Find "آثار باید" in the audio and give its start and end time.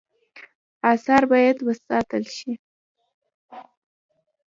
0.91-1.57